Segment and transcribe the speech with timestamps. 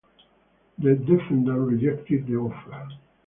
[0.79, 2.87] The defendant rejected the offer.